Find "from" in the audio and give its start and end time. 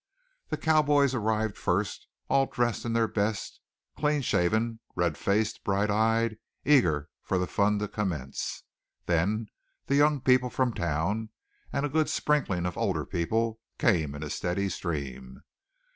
10.49-10.73